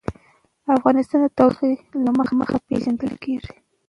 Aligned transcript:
افغانستان 0.77 1.19
د 1.23 1.27
تودوخه 1.37 1.67
له 2.03 2.11
مخې 2.39 2.57
پېژندل 2.67 3.13
کېږي. 3.23 3.53